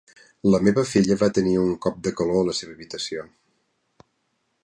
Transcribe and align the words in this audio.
La 0.53 0.59
meva 0.67 0.85
filla 0.91 1.17
va 1.23 1.27
tenir 1.39 1.53
un 1.65 1.75
cop 1.85 2.01
de 2.09 2.15
calor 2.21 2.39
a 2.45 2.49
la 2.49 2.57
seva 2.61 2.75
habitació. 2.79 3.29